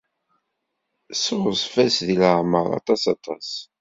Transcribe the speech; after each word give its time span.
Sseɣzef-as 1.13 1.95
di 2.07 2.15
leɛmer, 2.21 2.65
aṭas, 2.79 3.03
aṭas. 3.13 3.49